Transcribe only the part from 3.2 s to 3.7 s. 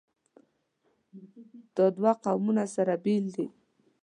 دي.